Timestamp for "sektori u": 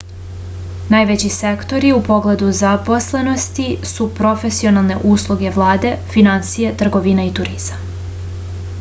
1.33-1.99